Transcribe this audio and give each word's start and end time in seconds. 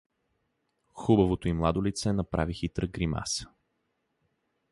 Хубавото 0.93 1.47
и 1.47 1.53
младо 1.53 1.83
лице 1.83 2.13
направи 2.13 2.53
хитра 2.53 2.87
гримаса. 2.87 3.49